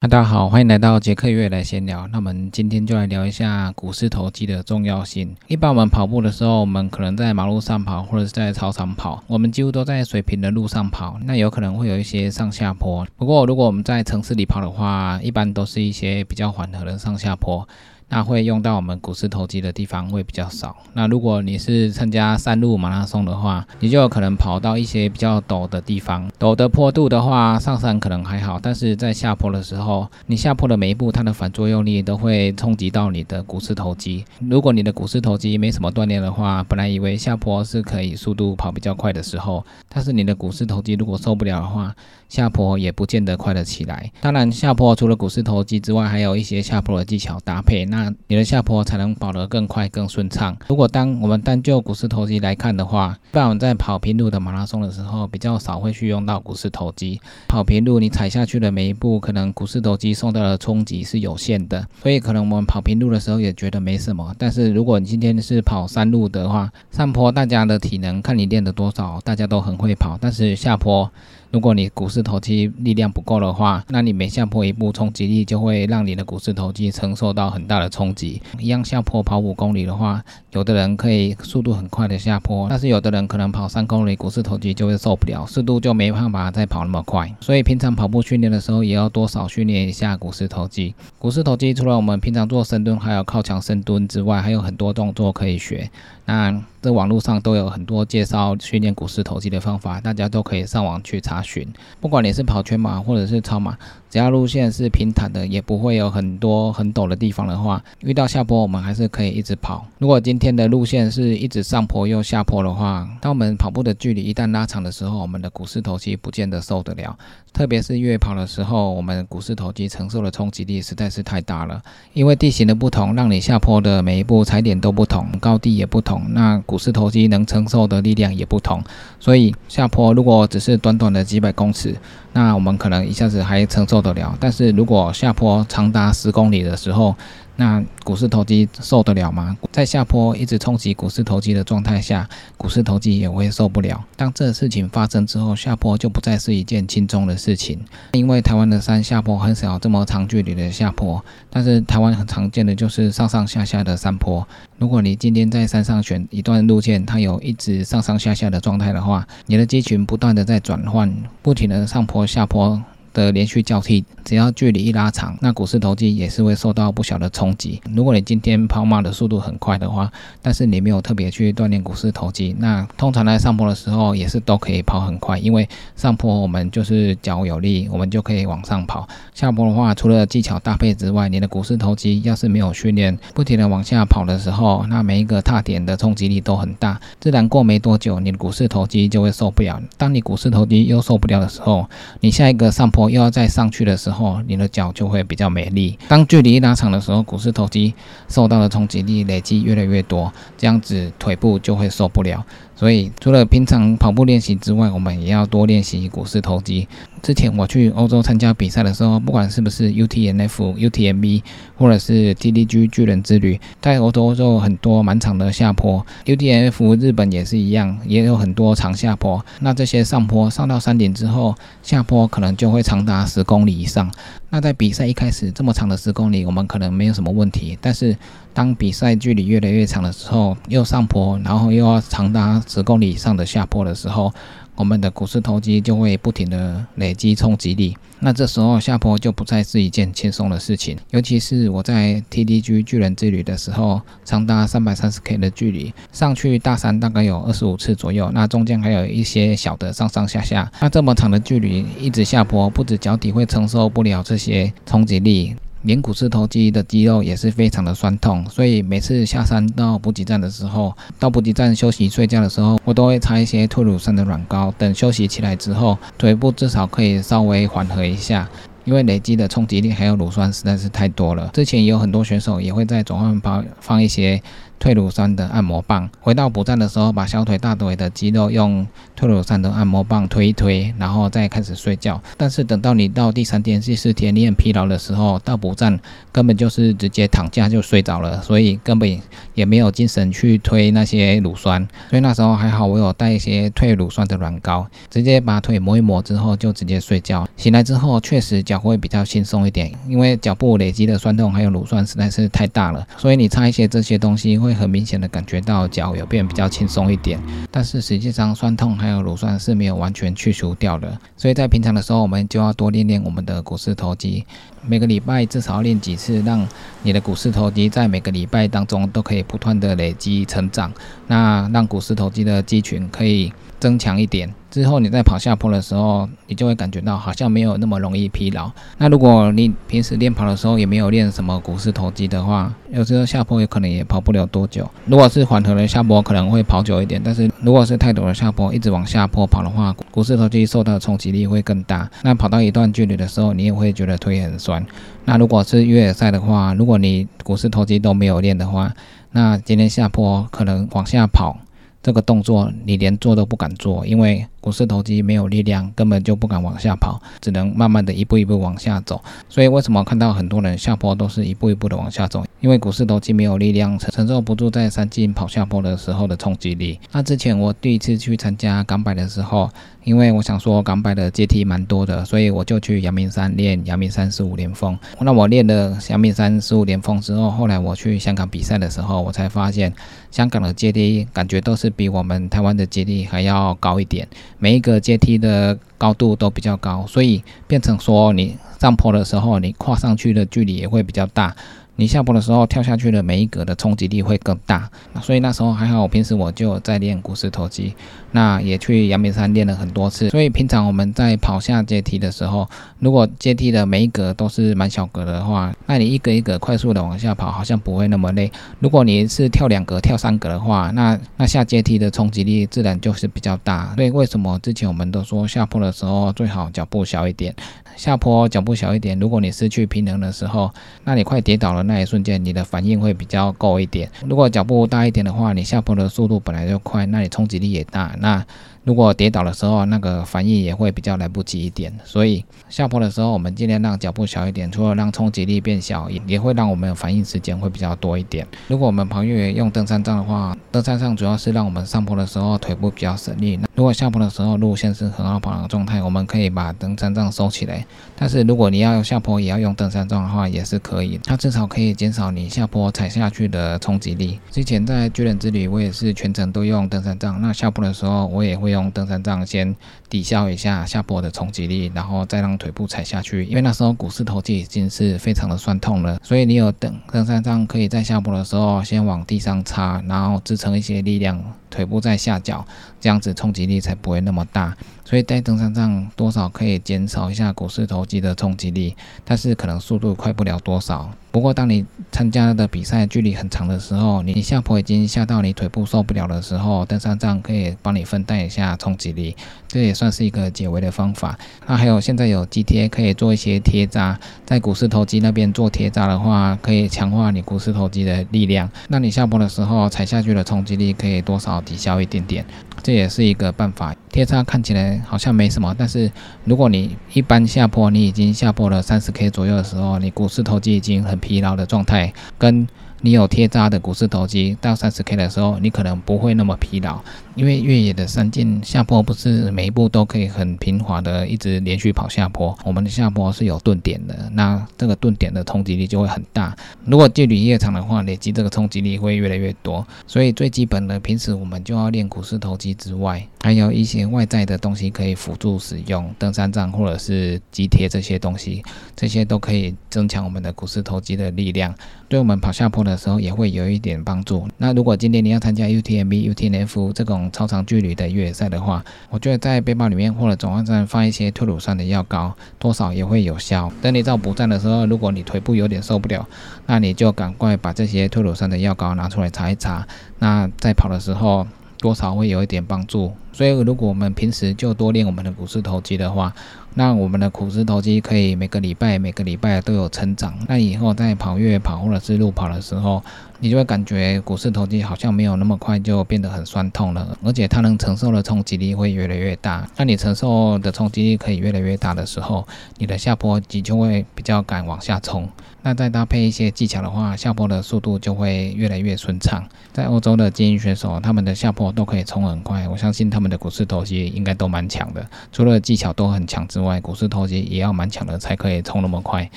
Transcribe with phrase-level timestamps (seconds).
[0.00, 2.06] 大家好，欢迎来到杰克月来闲聊。
[2.06, 5.36] 那我们今天就来聊一下股四头肌的重要性。
[5.46, 11.20] 一般我们跑步的时候，我们可能在马路上跑，或者是在操场跑，我们几乎都在水平的路上跑。
[11.26, 13.06] 那有可能会有一些上下坡。
[13.18, 17.68] 不过如果我们在城市里跑的话，一般都是一些比较缓和的上下坡。
[18.10, 20.76] 那会用到我们股四头肌的地方会比较少。
[20.92, 26.30] 那如果你是参加山路马拉松的话，你就有可能跑到一些比较陡的地方。
[26.38, 34.24] 陡的坡度的话，上山可能还好，但是在下坡的时候，你下坡的每一步，它的反作用力都会冲击到你的股四头肌。
[34.40, 41.94] 如果你的股四头肌没什么锻炼的话，本来以为下坡是可以速度跑比较快的时候，但是你的股四头肌如果受不了的话，
[42.28, 44.10] 下坡也不见得快得起来。
[44.20, 47.84] 当然，下坡除了股四头肌之外，还有一些下坡的技巧搭配。
[47.84, 50.56] 那那你的下坡才能跑得更快、更顺畅。
[50.68, 57.20] 如果当我们单就股四头肌来看的话，一般我们在跑平路的马拉松的时候，比较少会去用到股四头肌。
[57.46, 64.34] 跑平路，你踩下去的每一步，可能股四头肌受到的冲击是有限的，所以可能我们跑平路的时候也觉得没什么。
[64.38, 71.10] 但是如果你今天是跑山路的话，上坡大家的体能看你练的多少，大家都很会跑，但是下坡。
[71.50, 78.40] 如果你股四头肌力量不够的话，那你每下坡一步，冲击力就会让你的股四头肌承受到很大的冲击。
[78.58, 87.28] 一样下坡跑五公里的话，有的人可以速度很快的下坡，但是有的人可能跑三公里，股四头肌就会受不了，速度就没办法再跑那么快。
[87.40, 90.94] 所以平常跑步训练的时候，也要多少训练一下股四头肌。
[91.20, 95.90] 股四头肌除了我们平常做深蹲，还有靠墙深蹲之外，还有很多动作可以学。
[96.24, 101.68] 那这网络上都有很多介绍训练股四头肌的方法，大家都可以上网去查询。
[102.00, 103.76] 不管你是跑全马或者是超马。
[104.08, 109.86] 只要路线是平坦的，也不会有很多很陡的地方的话，遇到下坡我们还是可以一直跑。
[109.98, 117.16] 如果今天的路线是一直上坡又下坡的话，当我们跑步的距离一旦拉长的时候，我们的股四头肌不见得受得了。
[117.52, 121.82] 特别是越跑的时候，我们股四头肌承受的冲击力实在是太大了。
[122.12, 128.82] 因为地形的不同，让你下坡的每一步踩点都不同，高低也不同，那股四头肌能承受的力量也不同。
[129.18, 131.94] 所以下坡如果只是短短的几百公尺，
[132.32, 137.14] 那我们可能一下子还承受得了，但是如果下坡长达十公里的时候，
[137.60, 139.54] 那股四头肌受得了吗？
[139.70, 142.26] 在下坡一直冲击股四头肌的状态下，
[142.56, 144.02] 股四头肌也会受不了。
[144.16, 147.78] 当这事情发生之后，下坡就不再是一件轻松的事情。
[148.12, 154.48] 因为台湾的山下坡很少这么长距离的下坡，但是台湾很常见的就是上上下下的山坡。
[154.78, 162.82] 如果你今天在山上选一段路线，它有一直上上下下的状态的话，你的肌群不断的在转换，不停的上坡下坡。
[163.12, 167.80] 的连续交替，只要距离一拉长，那股四头肌也是会受到不小的冲击。
[167.94, 170.10] 如果你今天跑马的速度很快的话，
[170.40, 179.08] 但是你没有特别去锻炼股四头肌，那通常在上坡的时候也是都可以跑很快，因为上坡我们就是脚有力，我们就可以往上跑。
[179.34, 189.82] 下坡的话，除了技巧搭配之外，你的股四头肌要是没有训练，不停的往下跑的时候，那每一个踏点的冲击力都很大，自然过没多久，你的股四头肌就会受不了。
[189.96, 191.88] 当你股四头肌又受不了的时候，
[192.20, 192.99] 你下一个上坡。
[193.08, 195.96] 又要再上去的时候，你的脚就会比较美丽。
[196.08, 197.94] 当距离拉长的时候，股四头肌
[198.28, 202.44] 受到的冲击力累积越来越多，这样子腿部就会受不了。
[202.74, 206.88] 所以，除了平常跑步练习之外，我们也要多练习股四头肌。
[207.22, 211.42] 之前我去欧洲参加比赛的时候，不管是不是 UTMF、UTMB，
[211.76, 216.04] 或者是 TDG 巨人之旅，在欧洲就很多蛮长的下坡。
[216.24, 219.44] UTMF 日本也是一样，也有很多长下坡。
[219.60, 224.10] 那这些上坡上到山顶之后，下坡可能就会长达十公里以上。
[224.48, 227.78] 那在比赛一开始这么长的十公里，我们可能没有什么问题。
[227.80, 228.16] 但是
[228.52, 234.32] 当比赛距离越来越长的时候，又上坡，然后又要长达十公里以上的下坡的时候，
[234.80, 240.96] 我们的股四头肌就会不停的累积冲击力，那这时候下坡就不再是一件轻松的事情。
[241.10, 250.72] 尤其是我在 TDG 巨人之旅的时候，长达三百三十 K 的距离，上去大山大概有二十五次左右，那中间还有一些小的上上下下。
[250.80, 255.54] 那这么长的距离一直下坡，不止脚底会承受不了这些冲击力。
[255.82, 268.48] 连股四头肌的肌肉也是非常的酸痛，所以每次下山到补给站的时候，到补给站休息睡觉的时候，我都会擦一些退乳酸的软膏，等休息起来之后，腿部至少可以稍微缓和一下。
[268.86, 271.50] 因为累积的冲击力还有乳酸实在是太多了。
[271.52, 274.42] 之前也有很多选手也会在转换包放一些
[274.80, 276.10] 退乳酸的按摩棒。
[276.20, 278.84] 回到补站的时候，把小腿、大腿的肌肉用
[279.14, 282.20] 退乳酸的按摩棒推一推，然后再开始睡觉。
[282.36, 286.00] 但是等到你到第三天、第四天，你很疲劳的时候，到补站
[286.32, 289.20] 根本就是直接躺下就睡着了，所以根本
[289.54, 291.86] 也没有精神去推那些乳酸。
[292.08, 297.46] 所以那时候还好，我有带一些退乳酸的软膏，直接把腿磨一磨之后就直接睡觉。
[297.56, 307.40] 醒来之后确实脚会比较轻松一点，因为脚部累积的酸痛还有乳酸实在是太大了，所以你擦一些这些东西会会很明显的感觉到脚有变比较轻松一点。
[307.70, 314.44] 但是实际上酸痛还有乳酸是没有完全去除掉的，所以在平常的时候我们就要多练练我们的股四头肌，
[314.86, 316.66] 每个礼拜至少要练几次，让
[317.02, 320.92] 你的股四头肌在每个礼拜当中都可以不断的累积成长，
[321.26, 324.52] 那让股四头肌的肌群可以增强一点。
[324.70, 328.70] 之后你在跑下坡的时候，你就会感觉到好像没有那么容易疲劳。
[328.98, 334.88] 那如果你平时练跑的时候也没有练什么股四头肌的话，有时候下坡也可能也跑不了多久。
[335.06, 337.20] 如果是缓和的下坡，可能会跑久一点。
[337.24, 342.08] 但是如果是太陡的下坡，一直往下坡跑的话，股四头肌受到的冲击力会更大。
[342.22, 344.86] 那跑到一段距离的时候，你也会觉得腿很酸。
[345.24, 348.92] 那如果是越野赛的话，如果你股四头肌都没有练的话，
[349.32, 351.58] 那今天下坡可能往下跑
[352.02, 354.46] 这个动作，你连做都不敢做，因为。
[354.60, 359.22] 股四头肌没有力量，根本就不敢往下跑，只能慢慢的一步一步往下走。
[359.48, 362.44] 所以为什么看到很多人下坡都是一步一步的往下走？
[362.60, 367.00] 因为股四头肌没有力量承承受不住在山径跑下坡的时候的冲击力。
[367.10, 369.70] 那之前我第一次去参加港百的时候，
[370.04, 374.98] 因为我想说港百的阶梯蛮多的，所以我就去阳明山练阳明山十五连峰。
[375.20, 379.90] 那我练了阳明山十五连峰之后，后来我去香港比赛的时候，我才发现
[380.30, 384.28] 香港的阶梯感觉都是比我们台湾的阶梯还要高一点。
[384.60, 391.56] 每一个阶梯的高度都比较高，所以变成说你上坡的时候，你跨上去的距离也会比较大。
[392.00, 397.94] 你下坡的时候跳下去的每一格的冲击力会更大，所以那时候还好，平时我就在练股四头肌，
[398.32, 400.30] 那也去阳明山练了很多次。
[400.30, 402.66] 所以平常我们在跑下阶梯的时候，
[403.00, 408.50] 如果阶梯的每一格都是蛮小格的话，那你一格一格快速的往下跑，好像不会那么累。
[408.78, 413.92] 如果你是跳两格、跳三格的话，那那下阶梯的冲击力自然就是比较大。
[413.96, 417.54] 所以为什么之前我们都说下坡的时候最好脚步小一点？
[417.94, 420.72] 下坡脚步小一点，如果你失去平衡的时候，
[421.04, 424.08] 那你快跌倒了那一瞬间，你的反应会比较够一点。
[424.26, 428.46] 如果脚步大一点的话，你下坡的速度本来就快，那你冲击力也大，那。
[428.82, 438.46] 如果跌倒的时候，那个反应也会比较来不及一点，所以下坡的时候，我们尽量让脚步小一点，除了让冲击力变小，也也会让我们反应时间会比较多一点。
[438.68, 443.58] 如果我们跑越野用登山杖的话，登山杖主要是让我们上坡的时候腿部比较省力。
[443.58, 447.84] 那如果下坡的时候路线是很好跑的状态，我们可以把登山杖收起来。
[448.16, 454.40] 但是如果你要下坡也要用登山杖的话，也是可以，它至少可以减少你下坡踩下去的冲击力。
[454.50, 458.69] 之前在巨人之旅，我也是全程都用登山杖，那下坡的时候我也会。
[458.70, 459.74] 用登山杖先
[460.08, 463.44] 抵消一下下坡的冲击力，然后再让腿部踩下去。
[463.44, 472.66] 因为那时候股四头肌已经是非常的酸痛了，所以你有登登山杖可以在下坡的时候先往地上插，然后支撑一些力量，腿部在下脚，
[473.00, 474.76] 这样子冲击力才不会那么大。
[475.04, 478.94] 所以带登山杖多少可以减少一下股四头肌的冲击力，
[479.24, 481.10] 但是可能速度快不了多少。
[481.32, 491.36] 不过当你参加的比赛距离很长的时候，你下坡已经下到你腿部受不了的时候，登山杖可以帮你分担一下冲击力，这也算是一个解围的方法。
[491.66, 502.44] 那还有现在有肌贴可以做一些贴扎，在股四头肌那边做贴扎的话，可以强化你股四头肌的力量，那你下坡的时候踩下去的冲击力可以多少抵消一点点。
[502.82, 503.94] 这也是一个办法。
[504.10, 506.10] 贴扎看起来好像没什么，但是
[506.44, 512.66] 如果你一般下坡，你已经下坡了三十 K 左右的时候，你股市投机已经很疲劳的状态，跟
[513.02, 517.00] 你有贴扎的股市投机，到三十 K 的时候，你可能不会那么疲劳。
[517.34, 526.56] 因为越野的山径下坡不是每一步都可以很平滑的一直连续跑下坡，我们的下坡是有顿点的，那这个顿点的冲击力就会很大。
[526.84, 529.86] 如果距离越长的话，累积这个冲击力会越来越多。
[530.06, 538.62] 所以最基本的，平时我们就要练股四头肌之外，还有一些外在的东西可以辅助使用，登山杖或者是肌贴这些东西，
[538.96, 541.74] 这些都可以增强我们的股四头肌的力量，
[542.08, 544.46] 对我们跑下坡的时候也会有一点帮助。
[544.56, 553.72] 那如果今天你要参加 UTMB、UTNF 这种超长距离的越野赛的话，我觉得在背包里面或者转换站放一些退乳酸的药膏，多少也会有效。
[553.82, 556.28] 等你到补站的时候，如果你腿部有点受不了，
[556.66, 559.86] 那你就赶快把这些退乳酸的药膏拿出来擦一擦。
[560.20, 561.46] 那在跑的时候，
[561.78, 563.12] 多少会有一点帮助。
[563.40, 566.30] 所以如果我们平时就多练我们的股四头肌的话，
[566.74, 570.34] 那我们的股四头肌可以每个礼拜每个礼拜都有成长。
[570.46, 573.02] 那以后在跑越跑或者是路跑的时候，
[573.38, 579.66] 你就会感觉股四头肌好像没有那么快就变得很酸痛了，而且它能承受的冲击力会越来越大。
[579.78, 585.26] 那你承受的冲击力可以越来越大的时候，你的下坡肌就会比较敢往下冲。
[585.62, 589.44] 那再搭配一些技巧的话，下坡的速度就会越来越顺畅。
[589.72, 595.08] 在欧洲的精英选手，他们的下坡都可以冲很快，我相信他们的股四头肌应该都蛮强的。
[595.32, 599.30] 除了技巧都很强之外，股四头肌也要蛮强的才可以冲那么快。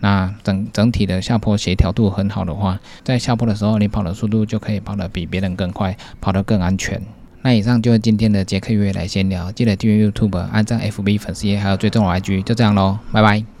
[0.00, 7.00] 那整整体的下坡协调度很好的话，在下坡的时候，你跑的速度就可以跑得比别人更快，跑得更安全。
[7.42, 13.59] 那以上就是今天的杰克约来闲聊，记得订阅 YouTube、按赞 FB 粉丝页，还有追踪我 IG，就这样喽，拜拜。